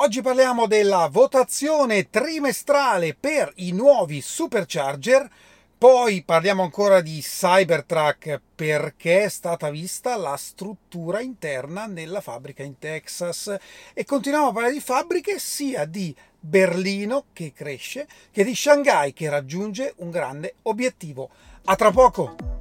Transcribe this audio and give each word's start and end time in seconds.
Oggi 0.00 0.22
parliamo 0.22 0.68
della 0.68 1.08
votazione 1.10 2.08
trimestrale 2.08 3.16
per 3.18 3.50
i 3.56 3.72
nuovi 3.72 4.20
supercharger, 4.20 5.28
poi 5.76 6.22
parliamo 6.22 6.62
ancora 6.62 7.00
di 7.00 7.18
Cybertruck 7.18 8.40
perché 8.54 9.24
è 9.24 9.28
stata 9.28 9.70
vista 9.70 10.16
la 10.16 10.36
struttura 10.36 11.20
interna 11.20 11.86
nella 11.86 12.20
fabbrica 12.20 12.62
in 12.62 12.78
Texas 12.78 13.52
e 13.92 14.04
continuiamo 14.04 14.46
a 14.46 14.52
parlare 14.52 14.74
di 14.74 14.80
fabbriche 14.80 15.40
sia 15.40 15.84
di 15.84 16.14
Berlino 16.38 17.24
che 17.32 17.52
cresce 17.52 18.06
che 18.30 18.44
di 18.44 18.54
Shanghai 18.54 19.12
che 19.12 19.28
raggiunge 19.28 19.94
un 19.96 20.10
grande 20.10 20.54
obiettivo. 20.62 21.28
A 21.64 21.74
tra 21.74 21.90
poco! 21.90 22.57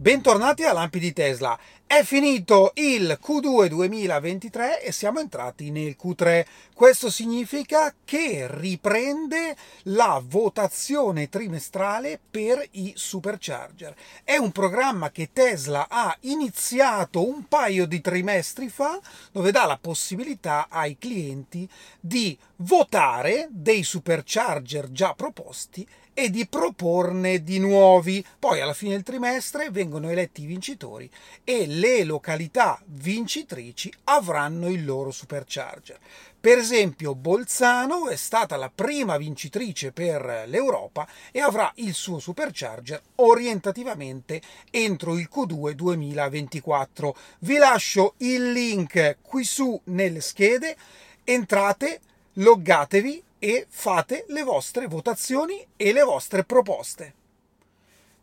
Bentornati 0.00 0.64
a 0.64 0.72
Lampi 0.72 0.98
di 0.98 1.12
Tesla. 1.12 1.58
È 1.92 2.04
finito 2.04 2.70
il 2.76 3.18
Q2 3.20 3.66
2023 3.66 4.80
e 4.80 4.92
siamo 4.92 5.18
entrati 5.18 5.72
nel 5.72 5.96
Q3. 6.00 6.46
Questo 6.72 7.10
significa 7.10 7.92
che 8.04 8.46
riprende 8.48 9.56
la 9.82 10.22
votazione 10.24 11.28
trimestrale 11.28 12.20
per 12.30 12.64
i 12.74 12.92
supercharger. 12.94 13.96
È 14.22 14.36
un 14.36 14.52
programma 14.52 15.10
che 15.10 15.30
Tesla 15.32 15.88
ha 15.90 16.16
iniziato 16.20 17.28
un 17.28 17.48
paio 17.48 17.86
di 17.86 18.00
trimestri 18.00 18.68
fa, 18.68 19.00
dove 19.32 19.50
dà 19.50 19.66
la 19.66 19.76
possibilità 19.76 20.68
ai 20.70 20.96
clienti 20.96 21.68
di 21.98 22.38
votare 22.58 23.48
dei 23.50 23.82
supercharger 23.82 24.92
già 24.92 25.12
proposti 25.14 25.84
e 26.12 26.28
di 26.28 26.46
proporne 26.46 27.42
di 27.42 27.58
nuovi. 27.58 28.24
Poi 28.38 28.60
alla 28.60 28.74
fine 28.74 28.92
del 28.92 29.02
trimestre 29.02 29.70
vengono 29.70 30.10
eletti 30.10 30.42
i 30.42 30.46
vincitori 30.46 31.08
e 31.44 31.66
le 31.80 32.04
località 32.04 32.78
vincitrici 32.84 33.90
avranno 34.04 34.68
il 34.68 34.84
loro 34.84 35.10
supercharger. 35.10 35.98
Per 36.38 36.58
esempio, 36.58 37.14
Bolzano 37.14 38.08
è 38.08 38.16
stata 38.16 38.56
la 38.56 38.70
prima 38.72 39.16
vincitrice 39.16 39.90
per 39.90 40.44
l'Europa 40.46 41.08
e 41.32 41.40
avrà 41.40 41.72
il 41.76 41.94
suo 41.94 42.18
supercharger 42.18 43.00
orientativamente 43.16 44.42
entro 44.70 45.18
il 45.18 45.28
Q2 45.32 45.70
2024. 45.70 47.16
Vi 47.40 47.56
lascio 47.56 48.14
il 48.18 48.52
link 48.52 49.16
qui 49.22 49.44
su 49.44 49.80
nelle 49.84 50.20
schede. 50.20 50.76
Entrate, 51.24 52.00
loggatevi 52.34 53.22
e 53.38 53.66
fate 53.68 54.26
le 54.28 54.42
vostre 54.42 54.86
votazioni 54.86 55.66
e 55.76 55.92
le 55.92 56.02
vostre 56.02 56.44
proposte. 56.44 57.19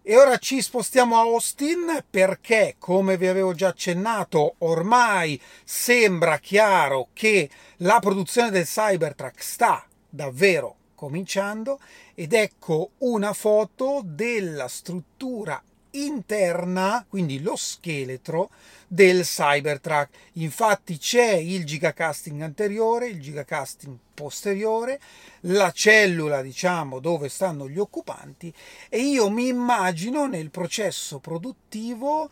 E 0.09 0.15
ora 0.15 0.37
ci 0.37 0.61
spostiamo 0.61 1.17
a 1.17 1.23
Austin 1.23 2.01
perché, 2.09 2.75
come 2.79 3.17
vi 3.17 3.27
avevo 3.27 3.53
già 3.53 3.67
accennato, 3.67 4.55
ormai 4.59 5.37
sembra 5.65 6.37
chiaro 6.37 7.09
che 7.11 7.49
la 7.79 7.99
produzione 7.99 8.49
del 8.49 8.63
Cybertruck 8.63 9.43
sta 9.43 9.85
davvero 10.07 10.75
cominciando 10.95 11.81
ed 12.15 12.31
ecco 12.31 12.91
una 12.99 13.33
foto 13.33 13.99
della 14.01 14.69
struttura 14.69 15.61
interna, 16.05 17.05
quindi 17.07 17.41
lo 17.41 17.55
scheletro 17.55 18.49
del 18.87 19.23
Cybertruck. 19.23 20.09
Infatti 20.33 20.97
c'è 20.97 21.33
il 21.33 21.65
gigacasting 21.65 22.41
anteriore, 22.41 23.07
il 23.07 23.21
gigacasting 23.21 23.97
posteriore, 24.13 24.99
la 25.41 25.71
cellula, 25.71 26.41
diciamo, 26.41 26.99
dove 26.99 27.29
stanno 27.29 27.67
gli 27.67 27.79
occupanti 27.79 28.53
e 28.89 28.99
io 28.99 29.29
mi 29.29 29.47
immagino 29.47 30.27
nel 30.27 30.49
processo 30.49 31.19
produttivo 31.19 32.29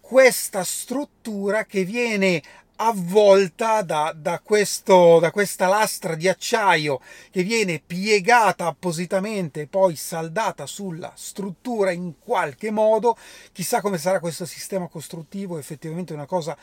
questa 0.00 0.62
struttura 0.64 1.64
che 1.64 1.84
viene 1.84 2.42
avvolta 2.76 3.82
da, 3.82 4.14
da, 4.16 4.40
questo, 4.40 5.18
da 5.18 5.30
questa 5.30 5.66
lastra 5.66 6.14
di 6.14 6.28
acciaio 6.28 7.00
che 7.30 7.42
viene 7.42 7.82
piegata 7.84 8.66
appositamente 8.66 9.62
e 9.62 9.66
poi 9.66 9.96
saldata 9.96 10.66
sulla 10.66 11.12
struttura 11.14 11.90
in 11.90 12.14
qualche 12.18 12.70
modo. 12.70 13.16
Chissà 13.52 13.80
come 13.80 13.98
sarà 13.98 14.20
questo 14.20 14.46
sistema 14.46 14.88
costruttivo, 14.88 15.58
effettivamente 15.58 16.12
una 16.12 16.26
cosa 16.26 16.56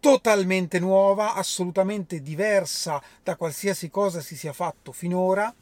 totalmente 0.00 0.78
nuova, 0.78 1.34
assolutamente 1.34 2.22
diversa 2.22 3.02
da 3.22 3.36
qualsiasi 3.36 3.90
cosa 3.90 4.20
si 4.20 4.36
sia 4.36 4.52
fatto 4.52 4.92
finora, 4.92 5.52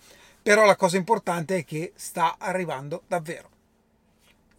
però 0.42 0.64
la 0.66 0.76
cosa 0.76 0.96
importante 0.96 1.56
è 1.56 1.64
che 1.64 1.92
sta 1.96 2.36
arrivando 2.38 3.02
davvero. 3.06 3.48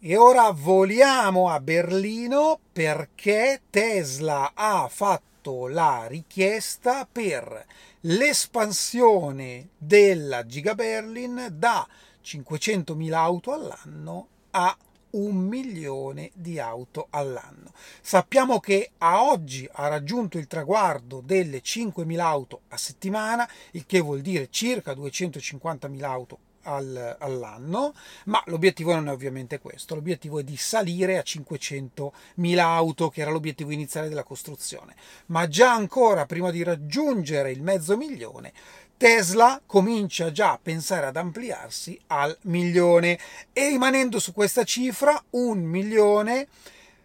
E 0.00 0.16
ora 0.16 0.50
voliamo 0.50 1.48
a 1.48 1.58
Berlino 1.60 2.58
perché 2.72 3.62
Tesla 3.70 4.52
ha 4.54 4.88
fatto 4.88 5.35
fatto 5.46 5.68
la 5.68 6.06
richiesta 6.08 7.06
per 7.10 7.64
l'espansione 8.00 9.68
della 9.78 10.44
Giga 10.44 10.74
Berlin 10.74 11.48
da 11.52 11.86
500.000 12.24 13.12
auto 13.12 13.52
all'anno 13.52 14.28
a 14.50 14.76
un 15.10 15.36
milione 15.36 16.32
di 16.34 16.58
auto 16.58 17.06
all'anno. 17.10 17.72
Sappiamo 18.00 18.58
che 18.58 18.90
a 18.98 19.22
oggi 19.22 19.68
ha 19.70 19.86
raggiunto 19.86 20.36
il 20.36 20.48
traguardo 20.48 21.22
delle 21.24 21.62
5.000 21.62 22.18
auto 22.18 22.62
a 22.68 22.76
settimana, 22.76 23.48
il 23.72 23.86
che 23.86 24.00
vuol 24.00 24.22
dire 24.22 24.48
circa 24.50 24.92
250.000 24.94 26.02
auto 26.02 26.38
al, 26.66 27.16
all'anno, 27.18 27.94
ma 28.24 28.42
l'obiettivo 28.46 28.94
non 28.94 29.08
è 29.08 29.12
ovviamente 29.12 29.58
questo, 29.58 29.94
l'obiettivo 29.94 30.40
è 30.40 30.42
di 30.42 30.56
salire 30.56 31.16
a 31.16 31.22
500.000 31.22 32.58
auto, 32.58 33.08
che 33.08 33.20
era 33.20 33.30
l'obiettivo 33.30 33.70
iniziale 33.70 34.08
della 34.08 34.24
costruzione. 34.24 34.94
Ma 35.26 35.48
già 35.48 35.72
ancora 35.72 36.26
prima 36.26 36.50
di 36.50 36.62
raggiungere 36.62 37.50
il 37.50 37.62
mezzo 37.62 37.96
milione, 37.96 38.52
Tesla 38.96 39.60
comincia 39.64 40.32
già 40.32 40.52
a 40.52 40.60
pensare 40.62 41.06
ad 41.06 41.16
ampliarsi 41.16 41.98
al 42.08 42.36
milione 42.42 43.18
e 43.52 43.68
rimanendo 43.68 44.18
su 44.18 44.32
questa 44.32 44.64
cifra, 44.64 45.22
un 45.30 45.62
milione, 45.62 46.48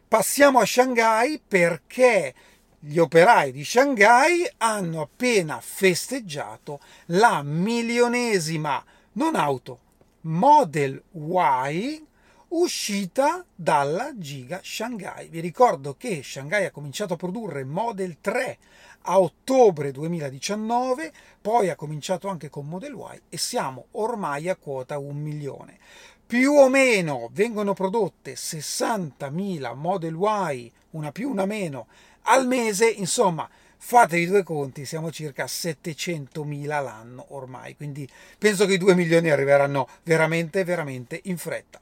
passiamo 0.07 0.59
a 0.59 0.65
Shanghai 0.65 1.41
perché 1.45 2.33
gli 2.79 2.97
operai 2.97 3.51
di 3.51 3.63
Shanghai 3.63 4.49
hanno 4.57 5.01
appena 5.01 5.59
festeggiato 5.61 6.79
la 7.07 7.43
milionesima 7.43 8.83
non 9.13 9.35
auto, 9.35 9.79
Model 10.21 11.03
Y 11.11 12.05
uscita 12.49 13.45
dalla 13.53 14.11
Giga 14.17 14.61
Shanghai. 14.63 15.27
Vi 15.29 15.39
ricordo 15.39 15.95
che 15.97 16.21
Shanghai 16.23 16.65
ha 16.65 16.71
cominciato 16.71 17.13
a 17.13 17.17
produrre 17.17 17.63
Model 17.63 18.17
3 18.21 18.57
a 19.03 19.19
ottobre 19.19 19.91
2019, 19.91 21.11
poi 21.41 21.69
ha 21.69 21.75
cominciato 21.75 22.27
anche 22.27 22.49
con 22.49 22.67
Model 22.67 22.93
Y 22.93 23.21
e 23.29 23.37
siamo 23.37 23.87
ormai 23.91 24.47
a 24.47 24.55
quota 24.55 24.97
1 24.97 25.19
milione. 25.19 25.79
Più 26.25 26.53
o 26.53 26.69
meno 26.69 27.29
vengono 27.33 27.73
prodotte 27.73 28.33
60.000 28.35 29.75
Model 29.75 30.17
Y, 30.53 30.71
una 30.91 31.11
più, 31.11 31.29
una 31.29 31.45
meno, 31.45 31.87
al 32.23 32.47
mese, 32.47 32.89
insomma, 32.89 33.49
fatevi 33.83 34.27
due 34.27 34.43
conti, 34.43 34.85
siamo 34.85 35.11
circa 35.11 35.43
a 35.43 35.47
700.000 35.47 36.67
l'anno 36.67 37.25
ormai, 37.29 37.75
quindi 37.75 38.07
penso 38.37 38.65
che 38.65 38.73
i 38.73 38.77
2 38.77 38.93
milioni 38.93 39.31
arriveranno 39.31 39.87
veramente, 40.03 40.63
veramente 40.63 41.19
in 41.23 41.37
fretta. 41.37 41.81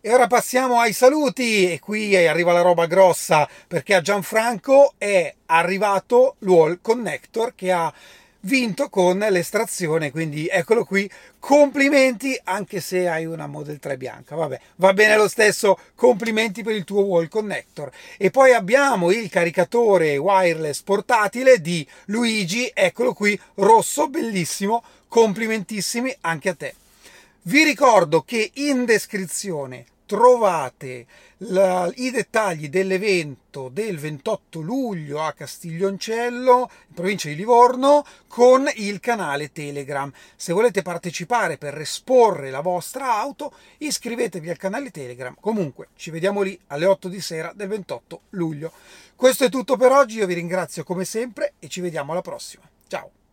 E 0.00 0.12
ora 0.12 0.28
passiamo 0.28 0.78
ai 0.78 0.92
saluti 0.92 1.72
e 1.72 1.80
qui 1.80 2.14
arriva 2.14 2.52
la 2.52 2.60
roba 2.60 2.86
grossa 2.86 3.48
perché 3.66 3.94
a 3.94 4.02
Gianfranco 4.02 4.94
è 4.96 5.34
arrivato 5.46 6.36
l'Wall 6.40 6.78
Connector 6.80 7.54
che 7.54 7.72
ha 7.72 7.92
vinto 8.44 8.88
con 8.88 9.18
l'estrazione, 9.18 10.10
quindi 10.10 10.46
eccolo 10.48 10.84
qui, 10.84 11.10
complimenti 11.38 12.38
anche 12.44 12.80
se 12.80 13.08
hai 13.08 13.24
una 13.24 13.46
Model 13.46 13.78
3 13.78 13.96
bianca, 13.96 14.34
vabbè, 14.34 14.60
va 14.76 14.92
bene 14.92 15.16
lo 15.16 15.28
stesso, 15.28 15.78
complimenti 15.94 16.62
per 16.62 16.74
il 16.74 16.84
tuo 16.84 17.02
wall 17.02 17.28
connector. 17.28 17.90
E 18.16 18.30
poi 18.30 18.52
abbiamo 18.52 19.10
il 19.10 19.28
caricatore 19.28 20.16
wireless 20.16 20.82
portatile 20.82 21.60
di 21.60 21.86
Luigi, 22.06 22.70
eccolo 22.72 23.12
qui, 23.12 23.38
rosso, 23.56 24.08
bellissimo, 24.08 24.82
complimentissimi 25.08 26.14
anche 26.22 26.48
a 26.48 26.54
te. 26.54 26.74
Vi 27.42 27.62
ricordo 27.62 28.22
che 28.22 28.50
in 28.54 28.84
descrizione 28.84 29.86
trovate 30.14 31.06
la, 31.38 31.90
i 31.96 32.12
dettagli 32.12 32.68
dell'evento 32.68 33.68
del 33.68 33.98
28 33.98 34.60
luglio 34.60 35.20
a 35.20 35.32
Castiglioncello, 35.32 36.70
in 36.88 36.94
provincia 36.94 37.28
di 37.28 37.34
Livorno, 37.34 38.04
con 38.28 38.70
il 38.76 39.00
canale 39.00 39.50
Telegram. 39.50 40.12
Se 40.36 40.52
volete 40.52 40.82
partecipare 40.82 41.58
per 41.58 41.76
esporre 41.80 42.50
la 42.50 42.60
vostra 42.60 43.16
auto, 43.16 43.52
iscrivetevi 43.78 44.48
al 44.50 44.56
canale 44.56 44.92
Telegram. 44.92 45.34
Comunque, 45.40 45.88
ci 45.96 46.12
vediamo 46.12 46.42
lì 46.42 46.56
alle 46.68 46.86
8 46.86 47.08
di 47.08 47.20
sera 47.20 47.52
del 47.52 47.66
28 47.66 48.20
luglio. 48.30 48.70
Questo 49.16 49.44
è 49.44 49.48
tutto 49.48 49.76
per 49.76 49.90
oggi, 49.90 50.18
io 50.18 50.26
vi 50.26 50.34
ringrazio 50.34 50.84
come 50.84 51.04
sempre 51.04 51.54
e 51.58 51.66
ci 51.66 51.80
vediamo 51.80 52.12
alla 52.12 52.22
prossima. 52.22 52.62
Ciao! 52.86 53.23